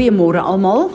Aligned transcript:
Goeiemôre 0.00 0.38
almal. 0.40 0.88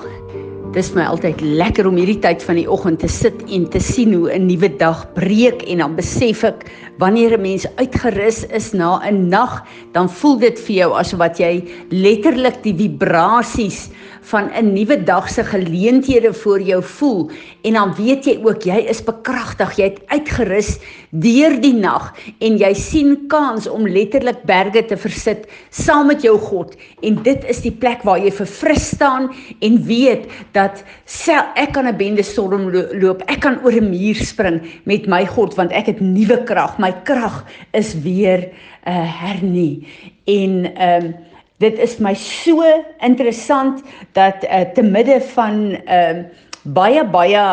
Dis 0.76 0.90
my 0.92 1.06
altyd 1.08 1.40
lekker 1.40 1.88
om 1.88 1.96
hierdie 1.96 2.18
tyd 2.20 2.42
van 2.44 2.58
die 2.60 2.66
oggend 2.68 3.00
te 3.00 3.08
sit 3.08 3.46
en 3.48 3.64
te 3.72 3.80
sien 3.80 4.12
hoe 4.12 4.28
'n 4.28 4.44
nuwe 4.44 4.68
dag 4.76 5.06
breek 5.16 5.64
en 5.72 5.80
dan 5.80 5.96
besef 5.96 6.44
ek 6.44 6.68
wanneer 7.00 7.38
'n 7.38 7.42
mens 7.42 7.66
uitgerus 7.80 8.44
is 8.52 8.74
na 8.74 9.00
'n 9.00 9.30
nag, 9.30 9.64
dan 9.94 10.10
voel 10.10 10.38
dit 10.40 10.60
vir 10.60 10.76
jou 10.76 10.92
asof 11.00 11.20
wat 11.20 11.40
jy 11.40 11.64
letterlik 11.92 12.62
die 12.64 12.76
vibrasies 12.76 13.90
van 14.26 14.50
'n 14.52 14.74
nuwe 14.74 15.04
dag 15.04 15.30
se 15.30 15.44
geleenthede 15.44 16.34
voor 16.34 16.62
jou 16.62 16.84
voel. 16.84 17.30
En 17.62 17.74
dan 17.74 17.94
weet 17.96 18.26
jy 18.26 18.40
ook 18.44 18.64
jy 18.64 18.78
is 18.90 19.04
bekragtig, 19.04 19.78
jy 19.78 19.84
het 19.84 20.02
uitgerus 20.08 20.80
deur 21.10 21.62
die 21.62 21.74
nag 21.74 22.14
en 22.40 22.58
jy 22.58 22.74
sien 22.74 23.28
kans 23.28 23.68
om 23.68 23.88
letterlik 23.88 24.44
berge 24.44 24.86
te 24.86 24.98
versit 24.98 25.48
saam 25.70 26.08
met 26.08 26.22
jou 26.22 26.38
God. 26.38 26.76
En 27.02 27.24
dit 27.24 27.46
is 27.48 27.62
die 27.62 27.72
plek 27.72 28.04
waar 28.04 28.20
jy 28.20 28.32
verfris 28.32 28.90
staan 28.90 29.30
en 29.60 29.84
weet 29.84 30.26
dat 30.52 30.65
sel, 31.06 31.44
ek 31.56 31.74
kan 31.74 31.88
'n 31.88 31.98
bende 31.98 32.24
storm 32.24 32.72
loop, 32.72 33.22
ek 33.28 33.40
kan 33.42 33.60
oor 33.64 33.72
'n 33.72 33.90
muur 33.90 34.16
spring 34.16 34.62
met 34.86 35.08
my 35.08 35.26
God 35.26 35.56
want 35.56 35.72
ek 35.72 35.86
het 35.86 36.00
nuwe 36.00 36.44
krag, 36.44 36.78
my 36.80 36.92
krag 37.04 37.46
is 37.74 37.94
weer 38.02 38.50
uh, 38.88 39.22
hernie. 39.22 39.88
En 40.26 40.76
ehm 40.76 41.06
um, 41.06 41.16
dit 41.60 41.80
is 41.80 42.00
my 42.00 42.14
so 42.14 42.64
interessant 43.00 43.84
dat 44.14 44.44
uh, 44.44 44.62
te 44.74 44.82
midde 44.82 45.22
van 45.22 45.78
ehm 45.86 46.18
uh, 46.18 46.24
baie 46.66 47.04
baie 47.06 47.44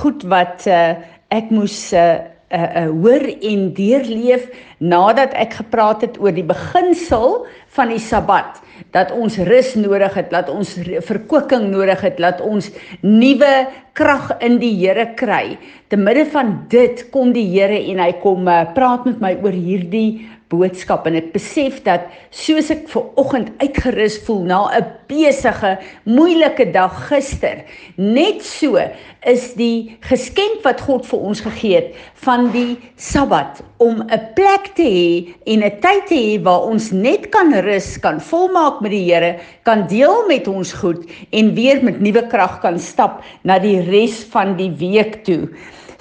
goed 0.00 0.22
wat 0.22 0.64
uh, 0.66 0.96
ek 1.28 1.50
moes 1.52 1.92
uh, 1.92 2.24
uh, 2.52 2.62
uh, 2.62 2.88
hoor 2.88 3.24
en 3.40 3.66
deurleef 3.76 4.48
nadat 4.78 5.34
ek 5.36 5.58
gepraat 5.60 6.04
het 6.04 6.16
oor 6.20 6.32
die 6.32 6.46
beginsel 6.46 7.44
van 7.76 7.92
die 7.92 8.02
Sabbat 8.02 8.60
dat 8.92 9.12
ons 9.14 9.38
rus 9.46 9.74
nodig 9.78 10.14
het, 10.18 10.30
dat 10.32 10.50
ons 10.52 10.74
verkoeking 11.06 11.68
nodig 11.70 12.00
het, 12.04 12.18
dat 12.20 12.40
ons 12.44 12.68
nuwe 13.00 13.52
krag 13.96 14.32
in 14.44 14.58
die 14.60 14.72
Here 14.80 15.06
kry. 15.16 15.56
Te 15.88 15.96
midde 16.00 16.26
van 16.32 16.54
dit 16.72 17.04
kom 17.14 17.32
die 17.36 17.46
Here 17.52 17.78
en 17.92 18.02
hy 18.02 18.10
kom 18.22 18.48
uh, 18.48 18.64
praat 18.74 19.06
met 19.08 19.22
my 19.22 19.32
oor 19.40 19.56
hierdie 19.56 20.26
boodskap 20.52 21.06
en 21.08 21.16
ek 21.18 21.32
besef 21.34 21.80
dat 21.86 22.04
soos 22.30 22.70
ek 22.74 22.84
ver 22.92 23.08
oggend 23.20 23.48
uitgerus 23.62 24.18
voel 24.26 24.44
na 24.50 24.60
'n 24.78 24.86
besige, 25.08 25.78
moeilike 26.04 26.70
dag 26.72 26.92
gister, 27.08 27.64
net 27.96 28.42
so 28.44 28.78
is 29.26 29.52
die 29.54 29.96
geskenk 30.08 30.62
wat 30.64 30.80
God 30.80 31.06
vir 31.06 31.20
ons 31.20 31.40
gegee 31.40 31.76
het 31.76 31.94
van 32.24 32.50
die 32.54 32.78
Sabbat 32.96 33.62
om 33.78 34.02
'n 34.02 34.20
plek 34.34 34.74
te 34.74 34.86
hê 34.86 35.34
en 35.46 35.64
'n 35.64 35.80
tyd 35.80 36.06
te 36.06 36.14
hê 36.14 36.42
waar 36.42 36.68
ons 36.70 36.90
net 36.92 37.30
kan 37.30 37.52
rus, 37.52 37.98
kan 38.00 38.20
volmaak 38.20 38.80
met 38.80 38.90
die 38.90 39.12
Here, 39.12 39.38
kan 39.64 39.86
deel 39.86 40.26
met 40.28 40.48
ons 40.48 40.72
goed 40.72 41.04
en 41.30 41.54
weer 41.54 41.82
met 41.84 42.00
nuwe 42.00 42.26
krag 42.28 42.60
kan 42.60 42.78
stap 42.78 43.22
na 43.44 43.58
die 43.58 43.80
res 43.80 44.24
van 44.24 44.56
die 44.56 44.70
week 44.70 45.24
toe. 45.24 45.48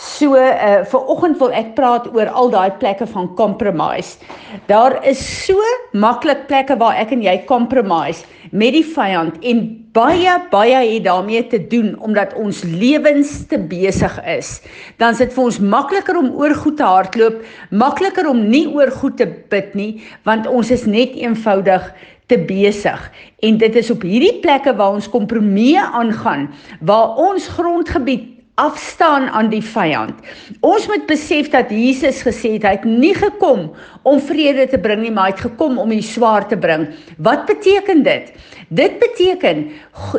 So 0.01 0.33
uh 0.33 0.81
vir 0.89 1.09
oggend 1.13 1.37
wil 1.37 1.51
ek 1.53 1.75
praat 1.77 2.07
oor 2.09 2.29
al 2.33 2.49
daai 2.49 2.73
plekke 2.81 3.05
van 3.11 3.27
compromise. 3.37 4.17
Daar 4.65 4.95
is 5.05 5.21
so 5.21 5.61
maklik 5.93 6.47
plekke 6.49 6.77
waar 6.81 6.97
ek 6.97 7.13
en 7.13 7.21
jy 7.21 7.35
compromise 7.45 8.25
met 8.49 8.73
die 8.73 8.85
vyand 8.95 9.37
en 9.45 9.61
baie 9.93 10.33
baie 10.49 10.79
het 10.79 11.05
daarmee 11.05 11.43
te 11.51 11.59
doen 11.69 11.93
omdat 12.01 12.33
ons 12.33 12.63
lewens 12.65 13.43
te 13.51 13.59
besig 13.61 14.17
is. 14.25 14.55
Dan 14.97 15.13
is 15.13 15.21
dit 15.21 15.37
vir 15.37 15.43
ons 15.43 15.61
makliker 15.61 16.17
om 16.17 16.33
oor 16.33 16.57
goed 16.63 16.79
te 16.81 16.87
hardloop, 16.87 17.37
makliker 17.69 18.31
om 18.31 18.41
nie 18.49 18.65
oor 18.73 18.89
goed 19.03 19.19
te 19.21 19.29
bid 19.53 19.77
nie, 19.77 19.91
want 20.25 20.49
ons 20.49 20.73
is 20.73 20.89
net 20.89 21.13
eenvoudig 21.13 21.91
te 22.31 22.41
besig 22.49 22.99
en 23.45 23.57
dit 23.61 23.77
is 23.77 23.93
op 23.93 24.01
hierdie 24.07 24.39
plekke 24.41 24.73
waar 24.79 24.97
ons 24.97 25.09
kompromieë 25.11 25.83
aangaan 26.01 26.47
waar 26.79 27.19
ons 27.21 27.49
grondgebied 27.53 28.40
afstaan 28.61 29.29
aan 29.29 29.49
die 29.49 29.63
vyand. 29.65 30.13
Ons 30.61 30.85
moet 30.89 31.07
besef 31.09 31.49
dat 31.53 31.71
Jesus 31.73 32.21
gesê 32.25 32.55
het 32.57 32.67
hy 32.67 32.75
het 32.77 32.85
nie 32.85 33.13
gekom 33.17 33.71
om 34.07 34.21
vrede 34.21 34.67
te 34.69 34.79
bring 34.81 35.01
nie, 35.01 35.13
maar 35.13 35.29
hy 35.29 35.35
het 35.35 35.45
gekom 35.47 35.79
om 35.81 35.89
die 35.93 36.05
swaar 36.05 36.45
te 36.49 36.57
bring. 36.57 36.87
Wat 37.17 37.47
beteken 37.49 38.03
dit? 38.05 38.31
Dit 38.71 38.99
beteken 39.01 39.65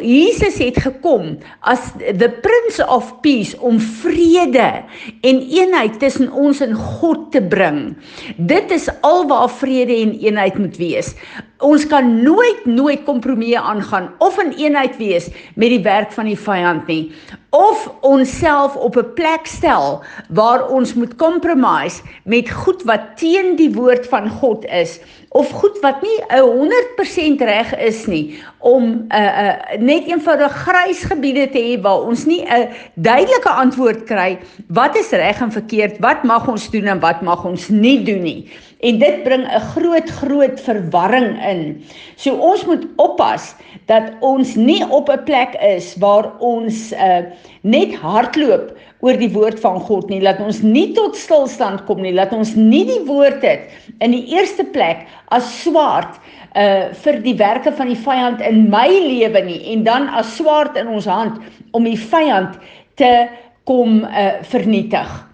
Jesus 0.04 0.58
het 0.60 0.76
gekom 0.84 1.38
as 1.64 1.92
the 1.97 2.28
prince 2.44 2.84
of 2.84 3.14
peace 3.25 3.56
om 3.64 3.78
vrede 4.03 4.82
en 5.24 5.41
eenheid 5.41 5.97
tussen 6.03 6.28
ons 6.32 6.60
en 6.60 6.74
God 6.76 7.30
te 7.32 7.41
bring. 7.41 7.94
Dit 8.36 8.74
is 8.74 8.91
alwaar 9.00 9.48
vrede 9.48 9.97
en 10.03 10.12
eenheid 10.20 10.59
moet 10.60 10.76
wees. 10.76 11.14
Ons 11.62 11.86
kan 11.88 12.10
nooit 12.20 12.66
nooit 12.66 13.06
kompromieë 13.06 13.62
aangaan 13.62 14.10
of 14.20 14.36
in 14.42 14.53
eenheid 14.59 14.98
wees 15.00 15.30
met 15.54 15.72
die 15.72 15.82
werk 15.86 16.12
van 16.12 16.28
die 16.28 16.38
vyand 16.38 16.91
nie 16.91 17.06
of 17.52 17.92
onsself 18.00 18.76
op 18.76 18.96
'n 18.96 19.12
plek 19.14 19.46
stel 19.46 20.02
waar 20.28 20.68
ons 20.68 20.94
moet 20.94 21.16
compromise 21.16 22.02
met 22.24 22.50
goed 22.50 22.82
wat 22.82 23.00
teen 23.16 23.56
die 23.56 23.72
woord 23.72 24.08
van 24.08 24.30
God 24.30 24.64
is 24.64 25.00
of 25.28 25.50
goed 25.50 25.78
wat 25.80 26.02
nie 26.02 26.18
'n 26.28 26.41
100% 26.41 27.41
reg 27.41 27.76
is 27.76 28.06
nie 28.06 28.42
om 28.58 28.82
'n 28.84 29.06
uh, 29.08 29.18
uh, 29.18 29.78
net 29.78 30.06
eenvoudig 30.06 30.52
grys 30.52 31.02
gebiede 31.04 31.50
te 31.50 31.58
hê 31.58 31.80
waar 31.80 32.00
ons 32.00 32.24
nie 32.24 32.44
'n 32.44 32.68
duidelike 32.94 33.50
antwoord 33.50 34.04
kry 34.04 34.38
wat 34.68 34.96
is 34.96 35.10
reg 35.10 35.41
en 35.41 35.52
verkeerd, 35.52 35.98
wat 35.98 36.22
mag 36.22 36.48
ons 36.48 36.70
doen 36.70 36.84
en 36.84 37.00
wat 37.00 37.22
mag 37.22 37.44
ons 37.44 37.68
nie 37.68 38.02
doen 38.02 38.22
nie. 38.22 38.50
En 38.82 38.98
dit 38.98 39.22
bring 39.22 39.44
'n 39.47 39.60
groot 39.75 40.10
groot 40.10 40.60
verwarring 40.60 41.38
in. 41.47 41.84
So 42.16 42.34
ons 42.34 42.65
moet 42.66 42.87
oppas 42.97 43.54
dat 43.87 44.12
ons 44.20 44.54
nie 44.54 44.82
op 44.91 45.09
'n 45.09 45.25
plek 45.25 45.54
is 45.60 45.94
waar 45.97 46.32
ons 46.38 46.92
uh, 46.92 47.22
net 47.62 47.94
hardloop 47.94 48.75
oor 49.03 49.19
die 49.19 49.31
woord 49.34 49.60
van 49.60 49.81
God 49.81 50.10
nie, 50.10 50.21
laat 50.22 50.41
ons 50.41 50.60
nie 50.62 50.92
tot 50.94 51.16
stilstand 51.19 51.84
kom 51.88 52.03
nie, 52.03 52.15
laat 52.15 52.32
ons 52.32 52.54
nie 52.54 52.84
die 52.87 53.03
woord 53.06 53.42
het 53.42 53.71
in 53.98 54.15
die 54.15 54.26
eerste 54.34 54.65
plek 54.65 55.06
as 55.34 55.62
swaard 55.62 56.21
uh 56.54 56.92
vir 57.04 57.22
die 57.25 57.37
werke 57.38 57.72
van 57.72 57.88
die 57.88 57.98
vyand 57.98 58.42
in 58.44 58.69
my 58.71 58.88
lewe 58.88 59.41
nie 59.47 59.60
en 59.72 59.84
dan 59.84 60.09
as 60.09 60.37
swaard 60.37 60.76
in 60.76 60.91
ons 60.92 61.09
hand 61.09 61.41
om 61.72 61.84
die 61.88 61.98
vyand 61.98 62.59
te 63.00 63.28
kom 63.65 64.03
uh 64.04 64.42
vernietig. 64.42 65.31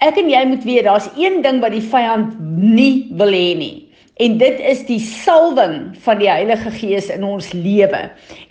Ek 0.00 0.16
en 0.16 0.30
jy 0.32 0.40
moet 0.48 0.64
weet 0.64 0.86
daar's 0.88 1.10
een 1.20 1.42
ding 1.44 1.58
wat 1.60 1.74
die 1.76 1.84
vyand 1.84 2.36
nie 2.40 3.10
wil 3.20 3.34
hê 3.36 3.52
nie. 3.58 3.74
En 4.20 4.36
dit 4.40 4.60
is 4.68 4.82
die 4.88 5.00
salwing 5.00 5.94
van 6.04 6.20
die 6.20 6.28
Heilige 6.28 6.70
Gees 6.72 7.08
in 7.12 7.24
ons 7.24 7.50
lewe. 7.56 8.00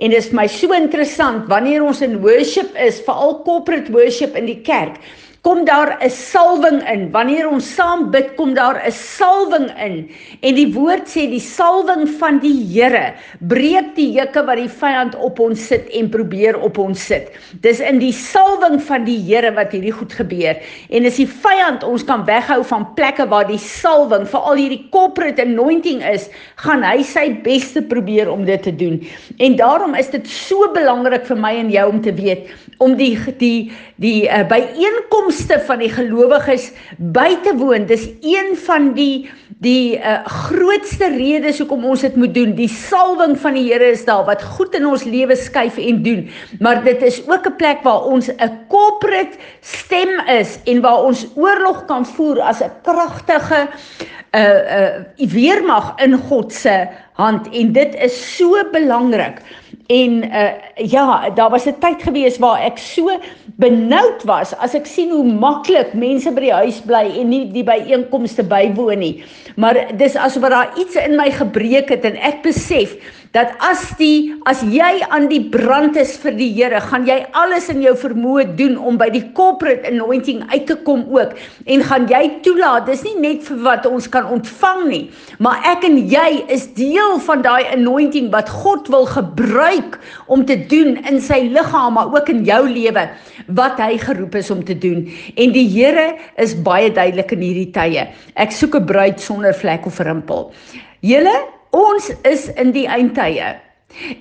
En 0.01 0.13
dit 0.13 0.17
is 0.17 0.31
my 0.33 0.47
so 0.49 0.73
interessant 0.73 1.49
wanneer 1.49 1.85
ons 1.85 2.01
in 2.05 2.19
worship 2.21 2.73
is, 2.77 3.01
veral 3.05 3.39
corporate 3.45 3.93
worship 3.93 4.37
in 4.37 4.49
die 4.49 4.59
kerk, 4.65 4.97
kom 5.41 5.65
daar 5.65 5.97
'n 6.01 6.09
salwing 6.09 6.83
in. 6.89 7.11
Wanneer 7.11 7.49
ons 7.49 7.75
saam 7.75 8.11
bid, 8.11 8.35
kom 8.35 8.53
daar 8.53 8.81
'n 8.85 8.91
salwing 8.91 9.71
in. 9.77 10.09
En 10.41 10.55
die 10.55 10.73
woord 10.73 11.07
sê 11.07 11.29
die 11.29 11.39
salwing 11.39 12.09
van 12.19 12.39
die 12.39 12.67
Here 12.69 13.13
breek 13.39 13.95
die 13.95 14.11
juke 14.11 14.45
wat 14.45 14.55
die 14.55 14.69
vyand 14.69 15.15
op 15.15 15.39
ons 15.39 15.67
sit 15.67 15.87
en 15.89 16.09
probeer 16.09 16.59
op 16.59 16.77
ons 16.77 17.05
sit. 17.05 17.31
Dis 17.61 17.79
in 17.79 17.99
die 17.99 18.11
salwing 18.11 18.81
van 18.81 19.03
die 19.03 19.17
Here 19.17 19.51
wat 19.53 19.71
hierdie 19.71 19.91
goed 19.91 20.13
gebeur. 20.13 20.57
En 20.89 21.05
as 21.05 21.15
die 21.15 21.27
vyand 21.27 21.83
ons 21.83 22.03
kan 22.03 22.25
weghou 22.25 22.63
van 22.63 22.93
plekke 22.93 23.27
waar 23.27 23.47
die 23.47 23.57
salwing, 23.57 24.27
veral 24.27 24.55
hierdie 24.55 24.87
corporate 24.91 25.41
anointing 25.41 26.03
is, 26.03 26.29
gaan 26.55 26.83
hy 26.83 27.03
sy 27.03 27.41
bes 27.43 27.71
te 27.71 27.81
probeer 27.81 28.29
om 28.29 28.45
dit 28.45 28.63
te 28.63 28.75
doen. 28.75 29.07
En 29.37 29.55
daarom 29.55 29.95
is 29.95 30.09
dit 30.09 30.27
so 30.27 30.71
belangrik 30.73 31.25
vir 31.25 31.37
my 31.37 31.55
en 31.55 31.69
jou 31.69 31.89
om 31.89 32.01
te 32.01 32.13
weet 32.13 32.47
om 32.77 32.95
die 32.95 33.17
die 33.37 33.71
die 33.95 34.27
uh, 34.27 34.47
byeenkomste 34.47 35.28
van 35.67 35.79
die 35.79 35.91
gelowiges 35.91 36.71
by 36.97 37.35
te 37.43 37.53
woon. 37.57 37.85
Dis 37.85 38.07
een 38.21 38.55
van 38.65 38.93
die 38.93 39.29
die 39.59 39.97
uh, 39.99 40.21
grootste 40.23 41.09
redes 41.11 41.57
hoekom 41.59 41.83
ons 41.85 42.05
dit 42.05 42.15
moet 42.15 42.31
doen. 42.33 42.53
Die 42.55 42.69
salwing 42.71 43.35
van 43.41 43.57
die 43.57 43.65
Here 43.67 43.89
is 43.91 44.05
daar 44.07 44.23
wat 44.25 44.43
goed 44.55 44.75
in 44.77 44.85
ons 44.87 45.03
lewe 45.03 45.35
skuif 45.35 45.77
en 45.77 45.99
doen. 46.03 46.29
Maar 46.63 46.83
dit 46.83 47.01
is 47.03 47.19
ook 47.27 47.47
'n 47.47 47.55
plek 47.57 47.83
waar 47.83 48.07
ons 48.07 48.29
'n 48.29 48.51
corporate 48.69 49.35
stem 49.61 50.19
is 50.27 50.59
en 50.65 50.81
waar 50.81 51.03
ons 51.03 51.27
oorlog 51.35 51.85
kan 51.85 52.05
voer 52.05 52.39
as 52.41 52.61
'n 52.61 52.71
kragtige 52.83 53.67
uh 54.31 54.61
uh 54.77 55.03
weermag 55.17 55.93
in 55.97 56.17
God 56.17 56.53
se 56.53 56.87
hand 57.13 57.49
en 57.49 57.71
dit 57.71 57.95
is 57.95 58.35
so 58.37 58.63
belangrik. 58.71 59.41
En 59.89 60.23
uh 60.23 60.49
ja, 60.75 61.29
daar 61.29 61.49
was 61.49 61.65
'n 61.65 61.79
tyd 61.79 62.03
gewees 62.03 62.37
waar 62.37 62.61
ek 62.61 62.77
so 62.77 63.09
benoud 63.57 64.23
was 64.23 64.53
as 64.57 64.73
ek 64.73 64.85
sien 64.85 65.09
hoe 65.09 65.23
maklik 65.23 65.93
mense 65.93 66.31
by 66.31 66.41
die 66.41 66.53
huis 66.53 66.77
bly 66.85 67.09
en 67.19 67.29
nie 67.29 67.51
die 67.51 67.63
byeenkomste 67.63 68.43
bywoon 68.43 68.99
nie. 68.99 69.23
Maar 69.55 69.97
dis 69.97 70.15
asof 70.15 70.45
daar 70.49 70.77
iets 70.77 70.95
in 70.95 71.15
my 71.15 71.31
gebreek 71.31 71.89
het 71.89 72.05
en 72.05 72.15
ek 72.21 72.43
besef 72.45 72.93
dat 73.35 73.51
as 73.61 73.83
die 73.99 74.33
as 74.49 74.61
jy 74.65 75.03
aan 75.13 75.27
die 75.29 75.41
brand 75.53 75.97
is 75.99 76.15
vir 76.21 76.33
die 76.37 76.49
Here, 76.59 76.79
gaan 76.81 77.05
jy 77.05 77.19
alles 77.37 77.67
in 77.69 77.83
jou 77.83 77.93
vermoë 77.97 78.55
doen 78.57 78.73
om 78.77 78.97
by 78.97 79.09
die 79.13 79.21
corporate 79.37 79.85
anointing 79.87 80.41
uit 80.49 80.65
te 80.69 80.75
kom 80.87 81.03
ook 81.13 81.35
en 81.69 81.83
gaan 81.85 82.07
jy 82.09 82.23
toelaat. 82.45 82.87
Dis 82.89 83.03
nie 83.05 83.15
net 83.21 83.43
vir 83.45 83.61
wat 83.67 83.85
ons 83.89 84.09
kan 84.09 84.25
ontvang 84.33 84.81
nie, 84.89 85.03
maar 85.37 85.61
ek 85.69 85.85
en 85.87 85.99
jy 86.09 86.41
is 86.49 86.65
deel 86.77 87.19
van 87.27 87.45
daai 87.45 87.69
anointing 87.75 88.31
wat 88.33 88.49
God 88.49 88.89
wil 88.89 89.05
gebruik 89.09 89.99
om 90.27 90.45
te 90.49 90.57
doen 90.71 90.97
in 91.05 91.21
sy 91.21 91.43
liggaam 91.53 91.99
maar 91.99 92.09
ook 92.13 92.29
in 92.33 92.43
jou 92.47 92.63
lewe 92.69 93.05
wat 93.57 93.79
hy 93.81 93.95
geroep 94.01 94.35
is 94.41 94.49
om 94.53 94.65
te 94.65 94.77
doen. 94.77 95.05
En 95.37 95.53
die 95.53 95.67
Here 95.69 96.17
is 96.41 96.57
baie 96.65 96.89
duidelik 96.89 97.31
in 97.37 97.45
hierdie 97.45 97.69
tye. 97.77 98.09
Ek 98.35 98.51
soek 98.51 98.75
'n 98.75 98.85
bruid 98.85 99.21
sonder 99.21 99.53
vlek 99.53 99.85
of 99.85 99.99
rimpel. 99.99 100.51
Julle 101.05 101.58
Ons 101.75 102.09
is 102.25 102.47
in 102.57 102.71
die 102.73 102.87
eindtye. 102.89 103.57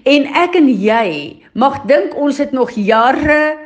En 0.08 0.28
ek 0.36 0.56
en 0.58 0.68
jy 0.68 1.08
mag 1.56 1.82
dink 1.88 2.16
ons 2.16 2.38
het 2.40 2.52
nog 2.56 2.72
jare 2.76 3.56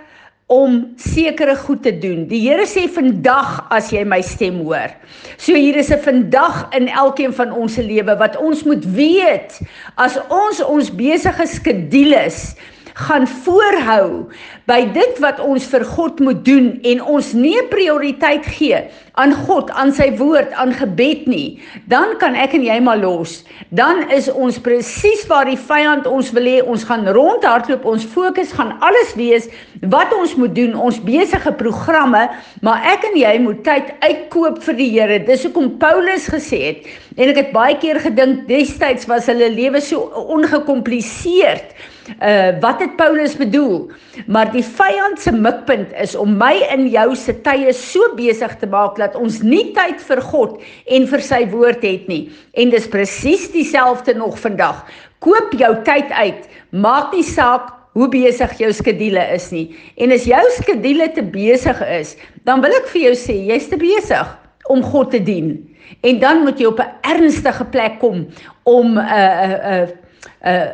om 0.52 0.82
sekere 1.00 1.54
goed 1.56 1.82
te 1.82 1.92
doen. 1.98 2.26
Die 2.28 2.42
Here 2.44 2.66
sê 2.68 2.84
vandag 2.90 3.62
as 3.72 3.88
jy 3.94 4.02
my 4.04 4.20
stem 4.26 4.60
hoor. 4.66 4.92
So 5.40 5.56
hier 5.56 5.76
is 5.80 5.90
'n 5.90 6.02
vandag 6.04 6.68
in 6.76 6.88
elkeen 6.88 7.32
van 7.32 7.52
ons 7.52 7.74
se 7.74 7.82
lewe 7.82 8.16
wat 8.18 8.36
ons 8.36 8.64
moet 8.64 8.84
weet 8.84 9.60
as 9.96 10.18
ons 10.28 10.60
ons 10.60 10.90
besige 10.90 11.46
skedules 11.46 12.54
gaan 12.94 13.26
voorhou 13.26 14.28
by 14.68 14.82
dit 14.94 15.20
wat 15.24 15.40
ons 15.40 15.64
vir 15.72 15.84
God 15.94 16.20
moet 16.20 16.42
doen 16.44 16.68
en 16.88 17.02
ons 17.14 17.32
nie 17.36 17.58
prioriteit 17.70 18.46
gee 18.58 18.82
aan 19.20 19.34
God, 19.44 19.68
aan 19.76 19.92
sy 19.92 20.08
woord, 20.16 20.54
aan 20.56 20.72
gebed 20.72 21.26
nie, 21.28 21.60
dan 21.92 22.14
kan 22.20 22.36
ek 22.38 22.54
en 22.56 22.64
jy 22.64 22.78
maar 22.80 22.96
los. 23.00 23.42
Dan 23.76 24.06
is 24.14 24.30
ons 24.32 24.56
presies 24.64 25.26
waar 25.28 25.48
die 25.48 25.58
vyand 25.58 26.08
ons 26.08 26.30
wil 26.32 26.48
hê 26.48 26.62
ons 26.64 26.86
gaan 26.88 27.04
rondhardloop, 27.12 27.84
ons 27.84 28.06
fokus 28.14 28.54
gaan 28.56 28.72
alles 28.80 29.12
wees 29.18 29.50
wat 29.92 30.14
ons 30.16 30.32
moet 30.40 30.54
doen, 30.56 30.72
ons 30.72 31.00
besige 31.04 31.52
programme, 31.60 32.24
maar 32.64 32.88
ek 32.94 33.04
en 33.10 33.18
jy 33.20 33.34
moet 33.44 33.60
tyd 33.66 33.92
uitkoop 34.00 34.62
vir 34.64 34.80
die 34.80 34.90
Here. 34.92 35.20
Dis 35.24 35.44
hoekom 35.46 35.76
Paulus 35.80 36.28
gesê 36.32 36.60
het 36.70 36.90
en 37.16 37.28
ek 37.28 37.38
het 37.42 37.50
baie 37.54 37.76
keer 37.80 38.00
gedink 38.00 38.46
destyds 38.48 39.08
was 39.10 39.28
hulle 39.28 39.50
lewe 39.52 39.80
so 39.84 40.08
ongekompliseerd 40.36 41.74
uh 42.20 42.60
wat 42.60 42.80
het 42.80 42.96
Paulus 42.96 43.36
bedoel? 43.36 43.90
Maar 44.26 44.52
die 44.52 44.64
vyand 44.64 45.20
se 45.20 45.32
mikpunt 45.32 45.92
is 46.00 46.14
om 46.18 46.36
my 46.36 46.54
en 46.70 46.88
jou 46.90 47.14
se 47.16 47.34
tye 47.44 47.72
so 47.72 48.14
besig 48.18 48.56
te 48.58 48.66
maak 48.66 48.96
dat 48.96 49.14
ons 49.18 49.40
nie 49.42 49.70
tyd 49.76 50.00
vir 50.08 50.22
God 50.32 50.58
en 50.86 51.06
vir 51.06 51.22
sy 51.22 51.42
woord 51.50 51.84
het 51.86 52.08
nie. 52.10 52.24
En 52.58 52.70
dis 52.70 52.88
presies 52.88 53.48
dieselfde 53.52 54.14
nog 54.14 54.38
vandag. 54.38 54.84
Koop 55.22 55.54
jou 55.58 55.72
tyd 55.86 56.10
uit. 56.10 56.48
Maak 56.70 57.14
nie 57.14 57.26
saak 57.26 57.70
hoe 57.92 58.08
besig 58.08 58.54
jou 58.58 58.70
skedule 58.72 59.22
is 59.34 59.50
nie. 59.52 59.66
En 60.00 60.12
as 60.14 60.24
jou 60.28 60.42
skedule 60.58 61.10
te 61.12 61.22
besig 61.22 61.82
is, 61.92 62.16
dan 62.48 62.62
wil 62.64 62.72
ek 62.78 62.88
vir 62.94 63.08
jou 63.10 63.16
sê 63.18 63.36
jy's 63.50 63.68
te 63.70 63.78
besig 63.80 64.38
om 64.72 64.82
God 64.82 65.12
te 65.12 65.20
dien. 65.22 65.54
En 66.00 66.18
dan 66.22 66.42
moet 66.46 66.58
jy 66.58 66.66
op 66.66 66.80
'n 66.80 66.92
ernstige 67.02 67.64
plek 67.64 67.98
kom 67.98 68.26
om 68.62 68.96
'n 68.96 68.98
uh, 68.98 69.06
'n 69.06 69.52
uh, 69.52 69.82
'n 69.82 69.82
uh, 69.82 70.01
uh, 70.44 70.70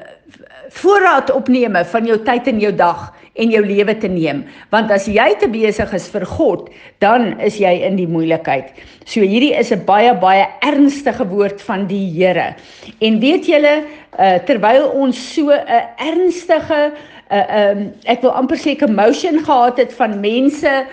voorraad 0.71 1.31
opneme 1.33 1.85
van 1.85 2.07
jou 2.07 2.19
tyd 2.25 2.49
in 2.51 2.61
jou 2.61 2.73
dag 2.77 3.09
en 3.39 3.53
jou 3.53 3.63
lewe 3.65 3.95
te 3.99 4.09
neem 4.11 4.43
want 4.75 4.91
as 4.93 5.07
jy 5.09 5.29
te 5.41 5.49
besig 5.51 5.93
is 5.97 6.09
vir 6.13 6.27
God 6.29 6.69
dan 7.05 7.33
is 7.41 7.59
jy 7.61 7.73
in 7.87 7.97
die 7.97 8.09
moeilikheid. 8.11 8.75
So 9.07 9.21
hierdie 9.21 9.55
is 9.57 9.73
'n 9.73 9.85
baie 9.87 10.13
baie 10.15 10.47
ernstige 10.61 11.25
woord 11.25 11.63
van 11.63 11.87
die 11.87 12.07
Here. 12.13 12.55
En 13.01 13.21
weet 13.21 13.47
julle 13.47 13.85
uh, 14.19 14.39
terwyl 14.45 14.91
ons 14.93 15.17
so 15.35 15.51
'n 15.51 15.85
ernstige 15.97 16.93
uh 17.29 17.45
um 17.61 17.81
ek 18.09 18.23
wil 18.25 18.33
amper 18.33 18.57
sê 18.57 18.73
emotion 18.81 19.45
gehad 19.45 19.77
het 19.77 19.93
van 19.93 20.21
mense 20.21 20.87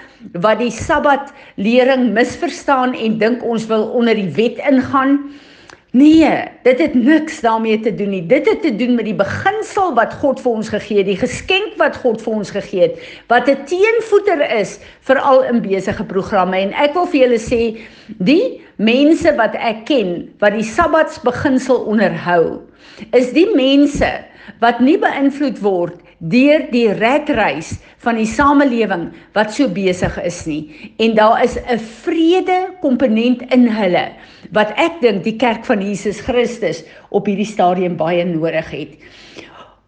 wat 0.43 0.59
die 0.59 0.71
Sabbat 0.71 1.31
lering 1.55 2.11
misverstaan 2.11 2.93
en 2.93 3.17
dink 3.17 3.43
ons 3.43 3.67
wil 3.67 3.87
onder 3.95 4.15
die 4.15 4.31
wet 4.35 4.59
ingaan. 4.67 5.31
Nee, 5.95 6.27
dit 6.63 6.79
het 6.79 6.93
niks 6.93 7.37
daarmee 7.41 7.79
te 7.79 7.95
doen 7.95 8.09
nie. 8.09 8.25
Dit 8.27 8.49
het 8.49 8.61
te 8.61 8.75
doen 8.75 8.95
met 8.95 9.05
die 9.07 9.15
beginsel 9.15 9.93
wat 9.95 10.17
God 10.19 10.41
vir 10.43 10.51
ons 10.51 10.69
gegee 10.73 10.97
het, 10.99 11.07
die 11.07 11.21
geskenk 11.21 11.77
wat 11.79 11.95
God 12.03 12.19
vir 12.19 12.33
ons 12.41 12.51
gegee 12.51 12.81
het, 12.89 12.97
wat 13.31 13.47
'n 13.47 13.63
teenvoeter 13.69 14.43
is 14.59 14.79
vir 15.07 15.19
al 15.19 15.43
in 15.43 15.61
besige 15.61 16.03
programme 16.03 16.57
en 16.57 16.73
ek 16.73 16.93
wil 16.93 17.07
vir 17.07 17.21
julle 17.21 17.39
sê, 17.39 17.79
die 18.19 18.61
mense 18.75 19.35
wat 19.35 19.55
ek 19.55 19.85
ken 19.85 20.33
wat 20.43 20.51
die 20.51 20.67
Sabbatsbeginsel 20.67 21.23
beginsel 21.31 21.77
onderhou, 21.87 22.59
is 23.13 23.31
die 23.31 23.55
mense 23.55 24.11
wat 24.59 24.79
nie 24.79 24.97
beïnvloed 24.97 25.61
word 25.61 26.04
deur 26.31 26.63
die 26.71 26.87
redreis 26.97 27.75
van 28.01 28.17
die 28.17 28.29
samelewing 28.29 29.09
wat 29.37 29.53
so 29.53 29.69
besig 29.69 30.15
is 30.23 30.39
nie 30.49 30.93
en 30.97 31.13
daar 31.17 31.43
is 31.43 31.57
'n 31.57 31.79
vrede 31.79 32.59
komponent 32.81 33.41
in 33.53 33.67
hulle 33.67 34.07
wat 34.51 34.73
ek 34.77 35.01
dink 35.01 35.23
die 35.23 35.37
kerk 35.37 35.65
van 35.65 35.81
Jesus 35.81 36.19
Christus 36.19 36.83
op 37.09 37.25
hierdie 37.25 37.45
stadium 37.45 37.97
baie 37.97 38.25
nodig 38.25 38.69
het. 38.71 38.91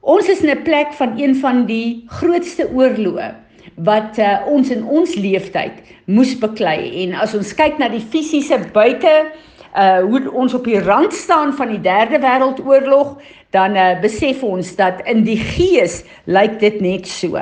Ons 0.01 0.29
is 0.29 0.41
in 0.41 0.49
'n 0.49 0.63
plek 0.63 0.93
van 0.93 1.17
een 1.17 1.35
van 1.35 1.65
die 1.65 2.05
grootste 2.07 2.69
oorloë 2.69 3.33
wat 3.75 4.17
uh, 4.17 4.41
ons 4.47 4.69
in 4.69 4.83
ons 4.83 5.15
leeftyd 5.15 5.73
moes 6.05 6.37
beklei 6.39 7.03
en 7.03 7.13
as 7.13 7.35
ons 7.35 7.53
kyk 7.53 7.77
na 7.77 7.89
die 7.89 8.01
fisiese 8.01 8.57
buite 8.73 9.31
uh 9.75 9.99
hoe 10.05 10.31
ons 10.31 10.53
op 10.53 10.65
die 10.65 10.79
rand 10.79 11.13
staan 11.13 11.53
van 11.53 11.67
die 11.67 11.81
derde 11.81 12.19
wêreldoorlog 12.19 13.17
dan 13.55 13.75
uh, 13.75 13.99
besef 14.01 14.43
ons 14.43 14.75
dat 14.75 15.01
in 15.05 15.23
die 15.23 15.39
gees 15.39 16.03
lyk 16.25 16.59
dit 16.59 16.81
net 16.81 17.07
so. 17.07 17.39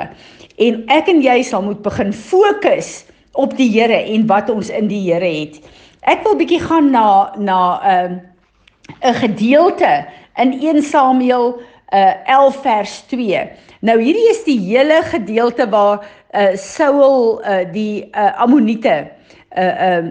En 0.56 0.82
ek 0.92 1.10
en 1.12 1.20
jy 1.22 1.42
sal 1.42 1.62
moet 1.66 1.82
begin 1.82 2.12
fokus 2.12 3.04
op 3.36 3.56
die 3.58 3.68
Here 3.74 3.98
en 4.14 4.26
wat 4.26 4.50
ons 4.50 4.70
in 4.70 4.88
die 4.88 5.02
Here 5.10 5.28
het. 5.28 5.58
Ek 6.06 6.22
wil 6.24 6.38
bietjie 6.38 6.62
gaan 6.62 6.90
na 6.94 7.34
na 7.36 7.60
'n 7.82 8.12
uh, 8.14 9.10
'n 9.10 9.14
gedeelte 9.14 10.06
in 10.36 10.52
1 10.52 10.82
Samuel 10.82 11.60
uh, 11.92 12.14
11 12.26 12.62
vers 12.62 13.00
2. 13.10 13.50
Nou 13.80 13.98
hierdie 14.00 14.28
is 14.30 14.44
die 14.44 14.58
hele 14.60 15.02
gedeelte 15.02 15.68
waar 15.68 16.06
uh, 16.32 16.54
Saul 16.54 17.40
uh, 17.42 17.64
die 17.72 18.08
uh, 18.12 18.40
Ammoniete 18.40 19.10
uh, 19.56 19.64
uh, 19.64 20.04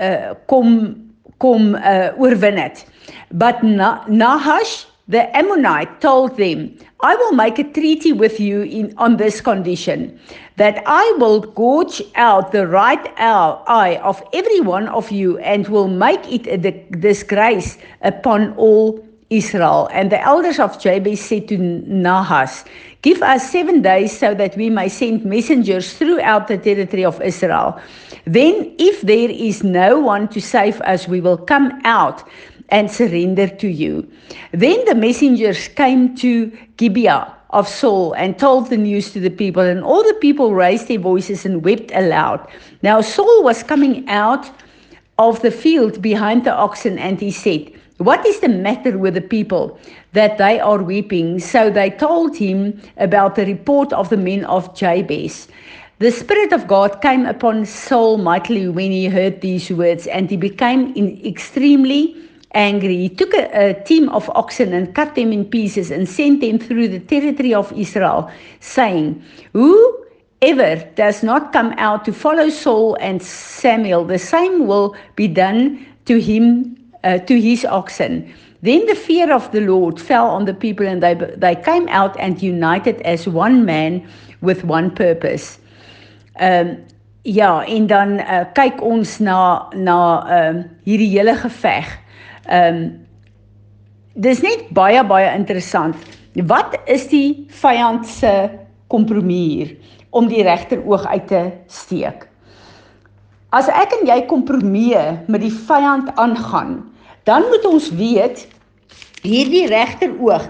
uh, 0.00 0.30
kom 0.46 0.94
kom 1.38 1.74
uh, 1.74 2.10
oorwin 2.18 2.58
het. 2.58 2.86
But 3.30 3.62
Na 3.62 4.04
Nahash 4.06 4.86
the 5.08 5.34
Ammonite 5.36 6.00
told 6.02 6.36
them, 6.36 6.76
I 7.00 7.16
will 7.16 7.32
make 7.32 7.58
a 7.58 7.64
treaty 7.64 8.12
with 8.12 8.38
you 8.38 8.62
in, 8.62 8.92
on 8.98 9.16
this 9.16 9.40
condition 9.40 10.20
that 10.56 10.82
I 10.84 11.16
will 11.18 11.40
gorge 11.40 12.02
out 12.14 12.52
the 12.52 12.66
right 12.66 13.00
eye 13.16 13.98
of 14.02 14.22
every 14.34 14.60
one 14.60 14.88
of 14.88 15.10
you 15.10 15.38
and 15.38 15.66
will 15.68 15.88
make 15.88 16.30
it 16.30 16.46
a 16.46 16.58
disgrace 16.98 17.78
upon 18.02 18.52
all 18.56 19.02
Israel. 19.30 19.88
And 19.92 20.10
the 20.10 20.20
elders 20.20 20.58
of 20.58 20.80
Jabez 20.80 21.20
said 21.20 21.48
to 21.48 21.58
Nahas, 21.58 22.64
Give 23.02 23.22
us 23.22 23.50
seven 23.50 23.82
days 23.82 24.18
so 24.18 24.34
that 24.34 24.56
we 24.56 24.70
may 24.70 24.88
send 24.88 25.24
messengers 25.24 25.94
throughout 25.94 26.48
the 26.48 26.58
territory 26.58 27.04
of 27.04 27.20
Israel. 27.22 27.80
Then, 28.24 28.74
if 28.78 29.02
there 29.02 29.30
is 29.30 29.62
no 29.62 29.98
one 30.00 30.28
to 30.28 30.40
save 30.40 30.80
us, 30.80 31.06
we 31.06 31.20
will 31.20 31.38
come 31.38 31.80
out 31.84 32.28
and 32.70 32.90
surrender 32.90 33.48
to 33.48 33.68
you. 33.68 34.06
Then 34.52 34.84
the 34.84 34.94
messengers 34.94 35.68
came 35.68 36.14
to 36.16 36.50
Gibeah 36.76 37.34
of 37.50 37.66
Saul 37.68 38.12
and 38.12 38.38
told 38.38 38.68
the 38.68 38.76
news 38.76 39.12
to 39.12 39.20
the 39.20 39.30
people, 39.30 39.62
and 39.62 39.82
all 39.82 40.02
the 40.02 40.18
people 40.20 40.54
raised 40.54 40.88
their 40.88 40.98
voices 40.98 41.46
and 41.46 41.64
wept 41.64 41.90
aloud. 41.94 42.46
Now 42.82 43.00
Saul 43.00 43.42
was 43.42 43.62
coming 43.62 44.08
out 44.08 44.50
of 45.18 45.40
the 45.40 45.50
field 45.50 46.02
behind 46.02 46.44
the 46.44 46.54
oxen, 46.54 46.98
and 46.98 47.20
he 47.20 47.30
said, 47.30 47.72
What 47.98 48.24
is 48.24 48.40
the 48.40 48.48
matter 48.48 48.96
with 48.96 49.14
the 49.14 49.20
people 49.20 49.78
that 50.12 50.38
they 50.38 50.60
are 50.60 50.82
weeping? 50.82 51.40
So 51.40 51.68
they 51.68 51.90
told 51.90 52.36
him 52.36 52.80
about 52.96 53.34
the 53.34 53.44
report 53.44 53.92
of 53.92 54.08
the 54.08 54.16
men 54.16 54.44
of 54.44 54.74
Jabez. 54.74 55.48
The 55.98 56.12
Spirit 56.12 56.52
of 56.52 56.68
God 56.68 57.02
came 57.02 57.26
upon 57.26 57.66
Saul 57.66 58.18
mightily 58.18 58.68
when 58.68 58.92
he 58.92 59.06
heard 59.06 59.40
these 59.40 59.68
words, 59.70 60.06
and 60.06 60.30
he 60.30 60.36
became 60.36 60.94
extremely 61.26 62.14
angry, 62.52 62.96
he 62.96 63.08
took 63.08 63.34
a, 63.34 63.70
a, 63.70 63.74
team 63.84 64.08
of 64.10 64.30
oxen 64.30 64.72
and 64.72 64.94
cut 64.94 65.14
them 65.14 65.32
in 65.32 65.44
pieces 65.44 65.90
and 65.90 66.08
sent 66.08 66.40
them 66.40 66.58
through 66.58 66.88
the 66.88 67.00
territory 67.00 67.52
of 67.52 67.72
Israel, 67.72 68.30
saying, 68.60 69.22
Whoever 69.52 70.76
does 70.94 71.22
not 71.22 71.52
come 71.52 71.74
out 71.78 72.04
to 72.06 72.12
follow 72.12 72.48
Saul 72.48 72.96
and 73.00 73.22
Samuel, 73.22 74.04
the 74.04 74.18
same 74.18 74.66
will 74.66 74.96
be 75.16 75.28
done 75.28 75.84
to 76.06 76.20
him, 76.20 76.77
uh, 77.04 77.18
to 77.18 77.40
his 77.40 77.64
oxen. 77.64 78.32
Then 78.62 78.86
the 78.86 78.94
fear 78.94 79.32
of 79.32 79.50
the 79.52 79.60
Lord 79.60 80.00
fell 80.00 80.26
on 80.26 80.44
the 80.44 80.54
people, 80.54 80.86
and 80.86 81.02
they, 81.02 81.14
they 81.14 81.54
came 81.54 81.88
out 81.88 82.16
and 82.18 82.42
united 82.42 83.00
as 83.02 83.28
one 83.28 83.64
man 83.64 84.06
with 84.40 84.64
one 84.64 84.90
purpose. 84.90 85.58
Um, 86.40 86.78
ja, 87.22 87.64
en 87.64 87.86
dan 87.86 88.18
uh, 88.20 88.44
kyk 88.54 88.82
ons 88.82 89.18
na 89.18 89.68
na 89.74 89.98
uh, 90.26 90.62
hierdie 90.86 91.10
hele 91.12 91.34
geveg. 91.38 91.90
Um, 92.50 93.06
dis 94.14 94.42
net 94.42 94.70
baie 94.74 95.02
baie 95.06 95.28
interessant. 95.34 95.96
Wat 96.46 96.78
is 96.86 97.08
die 97.10 97.46
vyand 97.60 98.06
se 98.06 98.32
kompromie 98.88 99.76
om 100.10 100.30
die 100.30 100.42
regter 100.46 100.82
oog 100.86 101.06
uit 101.06 101.26
te 101.30 101.42
steek? 101.66 102.27
As 103.48 103.64
ek 103.72 103.94
en 103.96 104.02
jy 104.04 104.18
kompromie 104.28 104.98
met 105.32 105.40
die 105.40 105.52
vyand 105.52 106.10
aangaan, 106.20 106.82
dan 107.24 107.46
moet 107.48 107.64
ons 107.64 107.86
weet 107.96 108.42
hierdie 109.24 109.64
regter 109.72 110.12
oog 110.20 110.44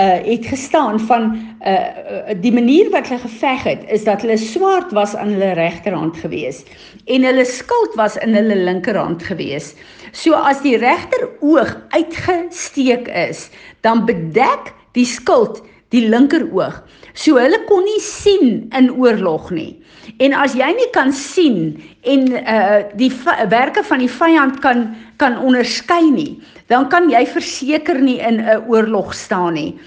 uh 0.00 0.16
het 0.24 0.46
gestaan 0.46 0.98
van 1.06 1.28
uh 1.66 2.34
die 2.42 2.52
manier 2.54 2.90
wat 2.90 3.06
hulle 3.06 3.22
geveg 3.22 3.62
het 3.66 3.86
is 3.90 4.02
dat 4.06 4.22
hulle 4.26 4.38
swaard 4.38 4.90
was 4.98 5.14
aan 5.14 5.30
hulle 5.34 5.52
regterhand 5.58 6.18
gewees 6.18 6.62
en 7.06 7.26
hulle 7.26 7.44
skild 7.46 7.94
was 7.98 8.18
in 8.18 8.34
hulle 8.34 8.58
linkerhand 8.66 9.22
gewees. 9.22 9.74
So 10.10 10.34
as 10.34 10.62
die 10.66 10.78
regter 10.78 11.28
oog 11.38 11.76
uitgesteek 11.94 13.10
is, 13.14 13.46
dan 13.86 14.06
bedek 14.10 14.74
die 14.98 15.06
skild 15.06 15.62
die 15.94 16.06
linker 16.06 16.46
oog. 16.50 16.82
So 17.14 17.38
hulle 17.38 17.62
kon 17.70 17.86
nie 17.86 18.02
sien 18.02 18.66
in 18.74 18.90
oorlog 18.90 19.50
nie. 19.54 19.79
En 20.20 20.34
as 20.36 20.52
jy 20.52 20.68
nie 20.76 20.88
kan 20.92 21.14
sien 21.16 21.78
en 22.04 22.26
uh 22.36 22.80
die 23.00 23.12
werke 23.48 23.84
van 23.88 24.02
die 24.02 24.10
vyand 24.12 24.60
kan 24.60 24.90
kan 25.20 25.38
onderskei 25.40 26.10
nie, 26.12 26.40
dan 26.68 26.88
kan 26.92 27.08
jy 27.12 27.24
verseker 27.28 28.00
nie 28.00 28.18
in 28.20 28.40
'n 28.40 28.64
oorlog 28.68 29.14
staan 29.14 29.54
nie. 29.54 29.78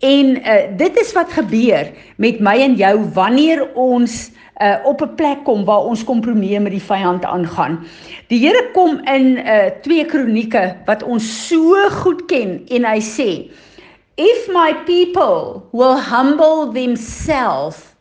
En 0.00 0.36
uh, 0.36 0.76
dit 0.76 0.96
is 1.00 1.12
wat 1.12 1.32
gebeur 1.32 1.92
met 2.16 2.40
my 2.40 2.56
en 2.60 2.74
jou 2.74 3.04
wanneer 3.14 3.68
ons 3.74 4.32
uh, 4.60 4.76
op 4.84 5.02
'n 5.02 5.14
plek 5.14 5.44
kom 5.44 5.64
waar 5.64 5.84
ons 5.84 6.04
kompromie 6.04 6.60
met 6.60 6.72
die 6.72 6.82
vyand 6.82 7.24
aangaan. 7.24 7.84
Die 8.28 8.40
Here 8.40 8.70
kom 8.72 9.00
in 9.04 9.38
uh, 9.38 9.70
2 9.82 10.04
Kronieke 10.04 10.76
wat 10.86 11.02
ons 11.02 11.48
so 11.48 11.88
goed 11.90 12.26
ken 12.26 12.62
en 12.68 12.84
hy 12.84 13.00
sê: 13.00 13.50
If 14.16 14.48
my 14.48 14.74
people 14.84 15.62
will 15.72 16.00
humble 16.00 16.72
themselves 16.72 17.94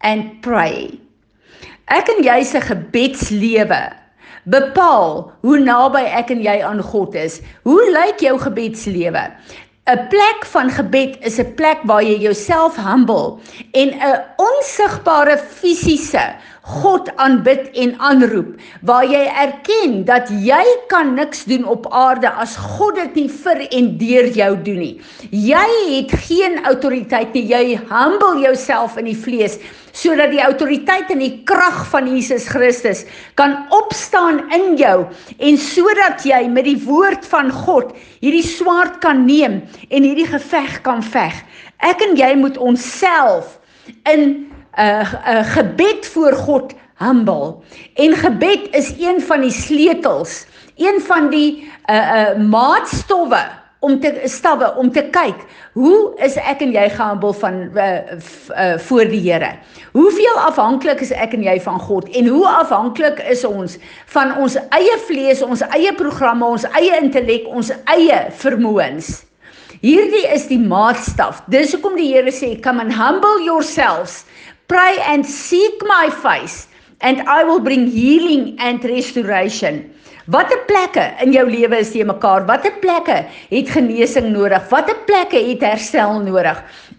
and 0.00 0.40
pray. 0.40 1.07
Ek 1.88 2.10
en 2.12 2.20
jy 2.24 2.42
se 2.44 2.60
gebedslewe 2.60 3.80
bepaal 4.52 5.32
hoe 5.44 5.58
naby 5.60 6.02
ek 6.20 6.30
en 6.34 6.42
jy 6.44 6.58
aan 6.64 6.82
God 6.84 7.16
is. 7.16 7.40
Hoe 7.68 7.80
lyk 7.92 8.20
jou 8.24 8.36
gebedslewe? 8.40 9.24
'n 9.88 10.08
Plek 10.12 10.44
van 10.52 10.68
gebed 10.68 11.16
is 11.24 11.38
'n 11.40 11.54
plek 11.56 11.80
waar 11.88 12.02
jy 12.04 12.18
jouself 12.20 12.76
humble 12.76 13.40
en 13.72 13.88
'n 13.88 14.20
onsigbare 14.36 15.38
fisiese 15.38 16.36
God 16.68 17.08
aanbid 17.16 17.70
en 17.72 17.94
aanroep 17.96 18.60
waar 18.84 19.06
jy 19.08 19.24
erken 19.44 20.04
dat 20.04 20.28
jy 20.28 20.64
kan 20.92 21.14
niks 21.14 21.44
doen 21.48 21.64
op 21.64 21.88
aarde 21.88 22.28
as 22.28 22.56
God 22.56 23.00
dit 23.00 23.14
nie 23.14 23.28
vir 23.28 23.64
en 23.72 23.88
deur 23.98 24.28
jou 24.28 24.52
doen 24.62 24.78
nie. 24.78 25.00
Jy 25.30 25.68
het 25.96 26.12
geen 26.28 26.60
autoriteit 26.64 27.32
nie. 27.32 27.46
Jy 27.48 27.80
humble 27.88 28.44
jouself 28.44 29.00
in 29.00 29.08
die 29.08 29.16
vlees 29.16 29.56
sodat 29.98 30.30
die 30.30 30.42
autoriteit 30.42 31.10
en 31.10 31.22
die 31.22 31.42
krag 31.48 31.80
van 31.90 32.06
Jesus 32.10 32.46
Christus 32.50 33.04
kan 33.38 33.56
opstaan 33.74 34.44
in 34.54 34.76
jou 34.78 35.06
en 35.38 35.58
sodat 35.58 36.22
jy 36.26 36.44
met 36.52 36.68
die 36.68 36.78
woord 36.84 37.26
van 37.26 37.50
God 37.64 37.94
hierdie 38.22 38.46
swaard 38.46 39.00
kan 39.02 39.24
neem 39.26 39.60
en 39.90 40.06
hierdie 40.06 40.28
geveg 40.28 40.80
kan 40.86 41.02
veg. 41.02 41.34
Ek 41.82 42.02
en 42.06 42.16
jy 42.18 42.34
moet 42.38 42.58
onsself 42.58 43.58
in 44.06 44.20
'n 44.22 44.46
uh, 44.78 45.02
'n 45.02 45.36
uh, 45.36 45.44
gebed 45.54 46.06
voor 46.06 46.32
God 46.32 46.74
humble. 46.98 47.62
En 47.94 48.14
gebed 48.14 48.68
is 48.74 48.94
een 48.98 49.20
van 49.22 49.40
die 49.40 49.54
sleutels, 49.54 50.46
een 50.76 51.00
van 51.00 51.30
die 51.30 51.70
uh 51.90 51.96
uh 51.96 52.38
maatstowwe 52.38 53.42
om 53.80 54.00
te 54.00 54.10
stawwe 54.26 54.72
om 54.80 54.90
te 54.90 55.04
kyk 55.14 55.44
hoe 55.78 55.98
is 56.24 56.34
ek 56.40 56.64
en 56.66 56.72
jy 56.74 56.86
gehumble 56.90 57.30
van 57.38 57.60
uh, 57.78 57.84
uh, 58.10 58.74
voor 58.88 59.10
die 59.10 59.20
Here. 59.22 59.52
Hoeveel 59.94 60.40
afhanklik 60.42 61.02
is 61.04 61.12
ek 61.14 61.36
en 61.36 61.44
jy 61.46 61.54
van 61.62 61.78
God 61.86 62.08
en 62.18 62.26
hoe 62.26 62.46
afhanklik 62.48 63.22
is 63.30 63.44
ons 63.46 63.78
van 64.14 64.34
ons 64.42 64.58
eie 64.74 64.96
vlees, 65.06 65.44
ons 65.46 65.62
eie 65.70 65.94
programme, 65.94 66.46
ons 66.46 66.66
eie 66.74 66.98
intellek, 66.98 67.46
ons 67.46 67.70
eie 67.94 68.20
vermoëns. 68.42 69.12
Hierdie 69.78 70.26
is 70.34 70.48
die 70.50 70.58
maatstaf. 70.58 71.44
Dis 71.46 71.70
hoekom 71.76 71.94
die 71.94 72.08
Here 72.10 72.34
sê, 72.34 72.56
"Come 72.60 72.80
and 72.80 72.92
humble 72.92 73.44
yourselves, 73.44 74.24
pray 74.66 74.98
and 75.06 75.24
seek 75.24 75.78
my 75.86 76.10
face, 76.10 76.66
and 77.00 77.22
I 77.28 77.44
will 77.44 77.60
bring 77.60 77.86
healing 77.86 78.56
and 78.58 78.82
restoration." 78.82 79.86
Watter 80.28 80.58
plekke 80.68 81.06
in 81.24 81.30
jou 81.32 81.46
lewe 81.48 81.78
is 81.80 81.94
jy 81.96 82.04
mekaar? 82.04 82.42
Watter 82.44 82.74
plekke 82.82 83.22
het 83.48 83.70
genesing 83.72 84.26
nodig? 84.34 84.66
Watter 84.68 84.98
plekke 85.08 85.40
het 85.40 85.62
herstel 85.64 86.18
nodig? 86.20 86.58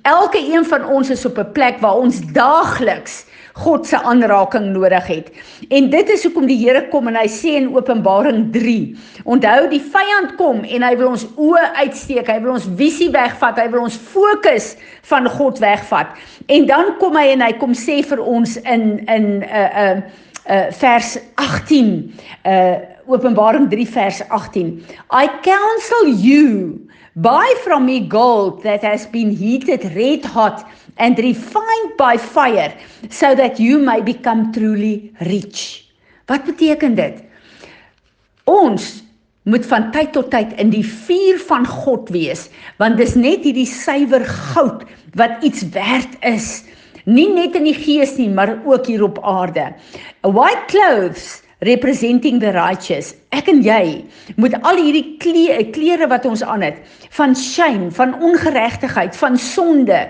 Elke 0.09 0.41
een 0.41 0.65
van 0.65 0.87
ons 0.89 1.11
is 1.13 1.25
op 1.29 1.37
'n 1.37 1.51
plek 1.53 1.77
waar 1.77 2.01
ons 2.01 2.21
daagliks 2.33 3.25
God 3.53 3.85
se 3.85 3.97
aanraking 4.01 4.73
nodig 4.73 5.07
het. 5.07 5.29
En 5.69 5.89
dit 5.89 6.09
is 6.09 6.23
hoekom 6.23 6.47
die 6.47 6.57
Here 6.57 6.87
kom 6.89 7.07
en 7.07 7.15
hy 7.15 7.27
sê 7.27 7.53
in 7.59 7.75
Openbaring 7.75 8.51
3. 8.51 8.97
Onthou 9.25 9.69
die 9.69 9.81
vyand 9.81 10.35
kom 10.35 10.63
en 10.63 10.81
hy 10.81 10.95
wil 10.97 11.09
ons 11.09 11.27
oë 11.35 11.73
uitsteek, 11.75 12.27
hy 12.27 12.39
wil 12.41 12.51
ons 12.53 12.69
visie 12.75 13.11
wegvat, 13.11 13.59
hy 13.59 13.69
wil 13.69 13.81
ons 13.81 13.97
fokus 13.97 14.75
van 15.01 15.29
God 15.29 15.59
wegvat. 15.59 16.07
En 16.47 16.65
dan 16.65 16.97
kom 16.97 17.15
hy 17.15 17.27
en 17.33 17.41
hy 17.41 17.53
kom 17.53 17.73
sê 17.73 18.01
vir 18.01 18.19
ons 18.19 18.57
in 18.57 19.05
in 19.05 19.25
'n 19.39 19.43
uh, 19.43 19.93
'n 19.93 19.97
uh, 19.97 20.01
uh, 20.49 20.71
vers 20.71 21.17
18 21.35 22.13
uh 22.45 22.97
Openbaring 23.09 23.69
3 23.69 23.85
vers 23.89 24.21
18. 24.29 24.85
I 25.09 25.25
counsel 25.41 26.13
you 26.13 26.77
buy 27.15 27.55
from 27.65 27.85
me 27.85 28.05
gold 28.05 28.61
that 28.61 28.83
has 28.85 29.09
been 29.09 29.31
heated 29.33 29.81
red 29.95 30.23
hot 30.23 30.61
and 30.97 31.17
refined 31.17 31.97
by 31.97 32.17
fire 32.17 32.69
so 33.09 33.33
that 33.33 33.57
you 33.57 33.79
may 33.79 34.01
become 34.01 34.51
truly 34.53 35.11
rich. 35.25 35.89
Wat 36.29 36.45
beteken 36.45 36.93
dit? 36.95 37.25
Ons 38.45 39.01
moet 39.49 39.65
van 39.65 39.89
tyd 39.89 40.13
tot 40.13 40.29
tyd 40.29 40.53
in 40.61 40.69
die 40.69 40.85
vuur 40.85 41.41
van 41.49 41.65
God 41.65 42.13
wees 42.13 42.45
want 42.77 43.01
dis 43.01 43.17
net 43.17 43.41
hierdie 43.41 43.65
suiwer 43.65 44.21
goud 44.53 44.85
wat 45.17 45.41
iets 45.41 45.65
werd 45.73 46.13
is 46.21 46.59
nie 47.09 47.29
net 47.33 47.57
in 47.57 47.65
die 47.65 47.77
gees 47.77 48.19
nie 48.21 48.29
maar 48.29 48.59
ook 48.69 48.85
hier 48.85 49.01
op 49.07 49.17
aarde. 49.25 49.71
White 50.21 50.67
clothes 50.69 51.39
representing 51.59 52.39
the 52.39 52.51
righteous. 52.55 53.13
Ek 53.35 53.49
en 53.51 53.61
jy 53.63 54.05
moet 54.39 54.55
al 54.63 54.79
hierdie 54.79 55.17
klere, 55.19 56.07
wat 56.11 56.27
ons 56.29 56.43
aan 56.43 56.63
het, 56.63 56.79
van 57.15 57.35
shame, 57.35 57.89
van 57.95 58.15
ongeregtigheid, 58.23 59.17
van 59.19 59.37
sonde, 59.39 60.05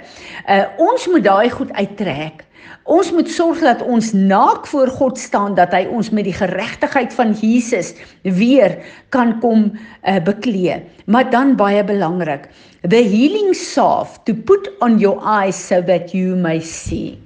uh, 0.45 0.65
ons 0.77 1.07
moet 1.09 1.25
daai 1.25 1.49
goed 1.53 1.73
uittrek. 1.77 2.45
Ons 2.89 3.11
moet 3.13 3.29
sorg 3.29 3.59
dat 3.61 3.83
ons 3.85 4.11
naak 4.17 4.65
voor 4.69 4.89
God 4.97 5.19
staan 5.21 5.53
dat 5.57 5.73
hy 5.75 5.83
ons 5.93 6.09
met 6.09 6.25
die 6.25 6.33
geregtigheid 6.33 7.13
van 7.13 7.35
Jesus 7.37 7.93
weer 8.25 8.79
kan 9.13 9.35
kom 9.43 9.69
uh, 9.69 10.17
beklee. 10.25 10.79
Maar 11.05 11.29
dan 11.29 11.53
baie 11.57 11.83
belangrik, 11.85 12.49
the 12.81 13.03
healing 13.05 13.53
salve 13.53 14.17
to 14.25 14.33
put 14.33 14.71
on 14.81 14.97
your 14.97 15.21
eyes 15.21 15.57
so 15.57 15.83
that 15.85 16.13
you 16.17 16.33
may 16.37 16.61
see. 16.61 17.19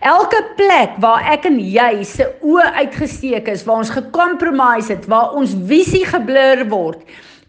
Elke 0.00 0.42
plek 0.56 0.98
waar 1.02 1.24
ek 1.34 1.48
en 1.50 1.58
jy 1.60 2.04
se 2.06 2.26
oë 2.42 2.66
uitgesteek 2.82 3.48
is, 3.52 3.64
waar 3.66 3.84
ons 3.84 3.94
gekompromise 3.94 4.94
het, 4.94 5.08
waar 5.10 5.34
ons 5.38 5.54
visie 5.68 6.04
geblur 6.08 6.66
word, 6.70 7.00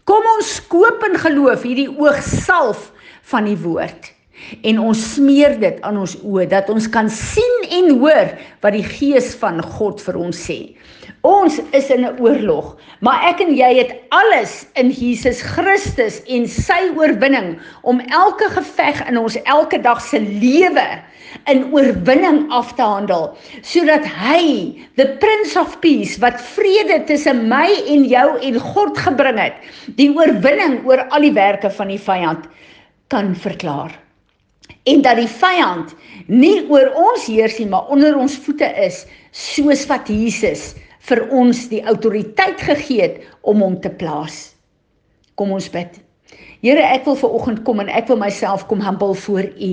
kom 0.04 0.24
ons 0.36 0.56
koop 0.70 1.04
in 1.06 1.18
geloof 1.20 1.66
hierdie 1.66 1.90
oogsalf 1.90 2.90
van 3.30 3.46
die 3.46 3.58
woord 3.58 4.10
en 4.62 4.78
ons 4.78 5.04
smeer 5.14 5.58
dit 5.60 5.80
aan 5.86 6.00
ons 6.00 6.16
oë 6.22 6.48
dat 6.50 6.70
ons 6.72 6.88
kan 6.92 7.10
sien 7.12 7.68
en 7.80 7.92
hoor 8.00 8.32
wat 8.64 8.76
die 8.76 8.86
gees 8.86 9.34
van 9.40 9.62
God 9.76 10.00
vir 10.04 10.18
ons 10.20 10.44
sê. 10.48 10.60
Ons 11.26 11.58
is 11.76 11.90
in 11.90 12.06
'n 12.06 12.16
oorlog, 12.20 12.76
maar 13.00 13.20
ek 13.28 13.40
en 13.40 13.52
jy 13.54 13.76
het 13.76 13.92
alles 14.08 14.66
in 14.74 14.90
Jesus 14.90 15.42
Christus 15.42 16.22
en 16.26 16.48
sy 16.48 16.88
oorwinning 16.96 17.58
om 17.82 18.00
elke 18.00 18.48
geveg 18.48 19.08
in 19.08 19.18
ons 19.18 19.36
elke 19.44 19.78
dag 19.82 20.00
se 20.00 20.18
lewe 20.18 21.02
in 21.46 21.72
oorwinning 21.72 22.50
af 22.50 22.74
te 22.74 22.82
handel, 22.82 23.36
sodat 23.62 24.04
hy, 24.04 24.74
the 24.96 25.06
prince 25.20 25.56
of 25.60 25.78
peace 25.80 26.18
wat 26.20 26.40
vrede 26.40 27.04
tussen 27.06 27.48
my 27.48 27.68
en 27.86 28.04
jou 28.04 28.38
en 28.40 28.58
God 28.58 28.98
gebring 28.98 29.38
het, 29.38 29.54
die 29.96 30.10
oorwinning 30.16 30.80
oor 30.88 31.04
al 31.10 31.20
die 31.20 31.34
werke 31.36 31.70
van 31.70 31.88
die 31.88 32.00
vyand 32.00 32.48
kan 33.08 33.34
verklaar. 33.34 33.92
En 34.88 35.02
dat 35.04 35.18
die 35.20 35.28
vyand 35.28 35.92
nie 36.26 36.62
oor 36.70 36.92
ons 36.96 37.26
heers 37.28 37.58
nie, 37.60 37.68
maar 37.68 37.90
onder 37.92 38.16
ons 38.16 38.38
voete 38.40 38.68
is, 38.80 39.04
soos 39.30 39.84
wat 39.90 40.08
Jesus 40.08 40.74
vir 41.08 41.26
ons 41.34 41.66
die 41.70 41.82
autoriteit 41.88 42.60
gegee 42.64 43.02
het 43.02 43.20
om 43.42 43.60
hom 43.64 43.76
te 43.80 43.90
plaas. 43.90 44.54
Kom 45.36 45.52
ons 45.56 45.68
bid. 45.72 46.00
Here, 46.60 46.82
ek 46.84 47.06
wil 47.08 47.14
ver 47.16 47.32
oggend 47.32 47.62
kom 47.64 47.78
en 47.80 47.88
ek 47.88 48.10
wil 48.10 48.18
myself 48.20 48.66
kom 48.68 48.82
humble 48.84 49.14
voor 49.22 49.46
U. 49.48 49.70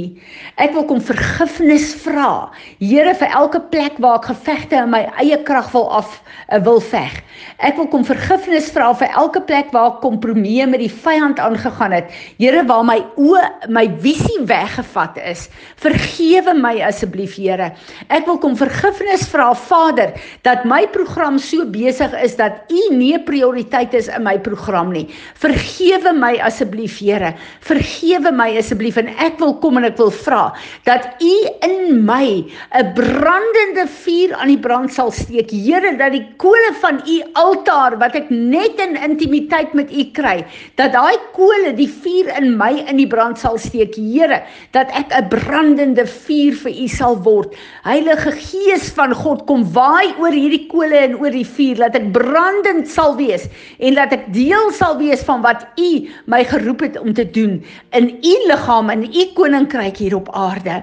Ek 0.55 0.71
wil 0.71 0.85
kom 0.87 1.01
vergifnis 1.03 1.89
vra. 1.99 2.47
Here, 2.79 3.11
vir 3.19 3.33
elke 3.35 3.59
plek 3.73 3.97
waar 3.99 4.21
ek 4.21 4.29
gevegte 4.29 4.79
in 4.79 4.93
my 4.93 5.01
eie 5.19 5.35
krag 5.43 5.67
wil 5.73 5.89
af 5.91 6.13
uh, 6.15 6.61
wil 6.63 6.79
veg. 6.79 7.17
Ek 7.59 7.75
wil 7.75 7.89
kom 7.91 8.05
vergifnis 8.07 8.69
vra 8.71 8.93
vir 8.95 9.11
elke 9.19 9.41
plek 9.49 9.73
waar 9.75 9.97
ek 9.97 9.99
kompromie 10.05 10.63
met 10.63 10.79
die 10.79 10.91
vyand 11.03 11.41
aangegaan 11.43 11.97
het. 11.97 12.15
Here, 12.39 12.63
waar 12.71 12.87
my 12.87 13.01
oë, 13.19 13.43
my 13.67 13.83
visie 14.05 14.39
weggevat 14.47 15.19
is. 15.27 15.49
Vergewe 15.83 16.55
my 16.55 16.77
asseblief, 16.87 17.35
Here. 17.35 17.73
Ek 18.07 18.31
wil 18.31 18.39
kom 18.39 18.55
vergifnis 18.55 19.27
vra, 19.27 19.49
Vader, 19.67 20.15
dat 20.47 20.63
my 20.63 20.85
program 20.95 21.35
so 21.35 21.67
besig 21.67 22.15
is 22.23 22.39
dat 22.39 22.63
U 22.71 22.87
nie 22.95 23.17
prioriteit 23.27 23.91
is 23.97 24.07
in 24.07 24.23
my 24.23 24.37
program 24.39 24.95
nie. 24.95 25.09
Vergewe 25.43 26.15
my 26.15 26.37
asseblief 26.47 26.76
asseblief 26.77 26.99
Here, 27.01 27.33
vergewe 27.61 28.31
my 28.31 28.49
asseblief 28.57 28.97
en 28.97 29.09
ek 29.23 29.39
wil 29.41 29.55
kom 29.61 29.77
en 29.77 29.85
ek 29.87 29.97
wil 29.97 30.11
vra 30.11 30.53
dat 30.85 31.21
U 31.21 31.33
in 31.65 32.05
my 32.05 32.45
'n 32.73 32.93
brandende 32.93 33.87
vuur 33.87 34.33
aan 34.35 34.47
die 34.47 34.59
brand 34.59 34.93
sal 34.93 35.11
steek. 35.11 35.51
Here, 35.51 35.97
dat 35.97 36.11
die 36.11 36.25
kole 36.37 36.73
van 36.81 37.01
U 37.05 37.17
altaar 37.33 37.97
wat 37.97 38.15
ek 38.15 38.29
net 38.29 38.79
in 38.79 38.95
intimiteit 38.95 39.73
met 39.73 39.91
U 39.91 40.03
kry, 40.13 40.45
dat 40.75 40.93
daai 40.93 41.17
kole 41.33 41.73
die 41.73 41.89
vuur 41.89 42.29
in 42.37 42.57
my 42.57 42.83
in 42.87 42.97
die 42.97 43.07
brand 43.07 43.37
sal 43.37 43.57
steek. 43.57 43.95
Here, 43.95 44.43
dat 44.71 44.87
ek 44.91 45.11
'n 45.11 45.29
brandende 45.29 46.05
vuur 46.05 46.53
vir 46.53 46.71
U 46.71 46.87
sal 46.87 47.15
word. 47.23 47.55
Heilige 47.83 48.31
Gees 48.31 48.91
van 48.91 49.13
God, 49.13 49.45
kom 49.47 49.63
waai 49.73 50.13
oor 50.19 50.31
hierdie 50.31 50.67
kole 50.67 50.95
en 50.95 51.19
oor 51.19 51.31
die 51.31 51.45
vuur, 51.45 51.75
dat 51.75 51.95
ek 51.95 52.11
brandend 52.11 52.87
sal 52.87 53.15
wees 53.17 53.47
en 53.79 53.93
dat 53.95 54.11
ek 54.11 54.33
deel 54.33 54.71
sal 54.71 54.97
wees 54.97 55.23
van 55.23 55.41
wat 55.41 55.67
U 55.77 56.07
my 56.25 56.43
geroep 56.43 56.66
geroep 56.67 56.83
het 56.83 56.99
om 56.99 57.13
te 57.13 57.23
doen 57.31 57.63
in 57.95 58.09
u 58.21 58.33
liggaam 58.47 58.89
in 58.89 59.03
u 59.03 59.23
koninkryk 59.33 59.97
hier 59.97 60.15
op 60.15 60.27
aarde. 60.35 60.81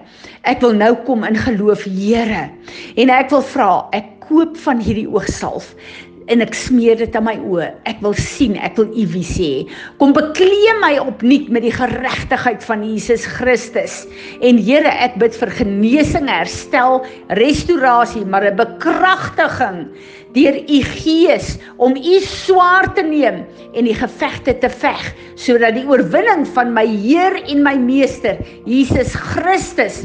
Ek 0.48 0.62
wil 0.64 0.72
nou 0.72 0.94
kom 1.04 1.24
in 1.28 1.36
geloof, 1.36 1.84
Here. 1.84 2.48
En 2.96 3.12
ek 3.12 3.28
wil 3.30 3.44
vra, 3.44 3.68
ek 3.92 4.08
koop 4.24 4.56
van 4.64 4.80
hierdie 4.80 5.08
oogsalf 5.10 5.74
en 6.32 6.44
ek 6.44 6.54
smeer 6.56 6.98
dit 7.00 7.16
aan 7.16 7.26
my 7.26 7.34
oë. 7.36 7.68
Ek 7.90 8.00
wil 8.04 8.14
sien, 8.16 8.56
ek 8.56 8.78
wil 8.80 8.90
u 8.92 9.04
visie 9.12 9.50
hê. 9.50 9.76
Kom 10.00 10.14
bekleë 10.16 10.78
my 10.80 10.92
opnuut 11.02 11.50
met 11.52 11.66
die 11.66 11.74
geregtigheid 11.74 12.64
van 12.64 12.84
Jesus 12.86 13.26
Christus. 13.36 14.02
En 14.44 14.60
Here, 14.64 14.88
ek 15.04 15.18
bid 15.20 15.36
vir 15.36 15.52
genesing, 15.60 16.30
herstel, 16.30 17.02
restaurasie, 17.36 18.24
maar 18.24 18.44
'n 18.44 18.56
bekragtiging 18.56 19.88
deur 20.34 20.56
u 20.66 20.80
Gees 20.82 21.58
om 21.76 21.94
u 21.96 22.16
swaar 22.20 22.90
te 22.94 23.02
neem 23.02 23.44
en 23.74 23.84
die 23.84 23.94
gevegte 23.94 24.58
te 24.58 24.68
veg 24.68 25.14
sodat 25.38 25.76
die 25.78 25.86
oorwinning 25.86 26.46
van 26.56 26.74
my 26.74 26.86
Heer 26.86 27.38
en 27.46 27.62
my 27.62 27.76
Meester 27.78 28.38
Jesus 28.66 29.14
Christus 29.14 30.02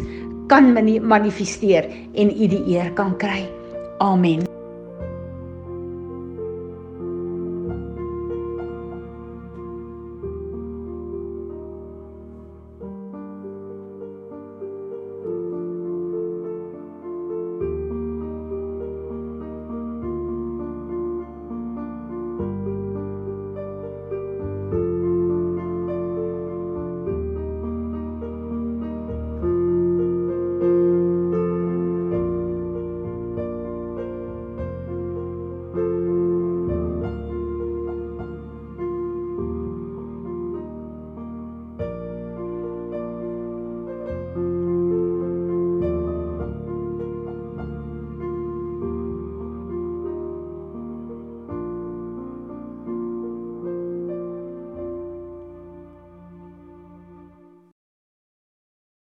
kan 0.49 0.73
manifesteer 0.73 1.89
en 2.13 2.29
u 2.29 2.47
die 2.47 2.63
eer 2.73 2.93
kan 2.97 3.17
kry. 3.17 3.45
Amen. 3.99 4.48